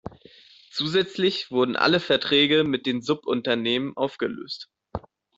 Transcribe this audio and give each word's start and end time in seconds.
Zusätzlich 0.71 1.51
wurden 1.51 1.75
alle 1.75 1.99
Verträge 1.99 2.63
mit 2.63 2.87
den 2.87 3.03
Subunternehmen 3.03 3.95
aufgelöst. 3.95 4.67